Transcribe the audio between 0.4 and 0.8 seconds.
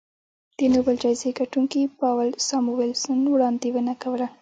د